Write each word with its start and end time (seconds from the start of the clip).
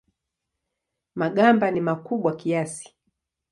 Magamba 1.15 1.71
ni 1.71 1.81
makubwa 1.81 2.31
kiasi. 2.39 2.87